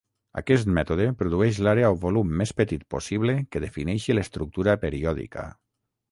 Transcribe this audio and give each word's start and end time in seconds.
Aquest 0.39 0.69
mètode 0.75 1.03
produeix 1.17 1.57
l'àrea 1.67 1.91
o 1.95 1.97
volum 2.05 2.31
més 2.39 2.53
petit 2.61 2.85
possible 2.95 3.35
que 3.55 3.61
defineixi 3.65 4.15
l'estructura 4.19 4.75
periòdica. 4.87 5.45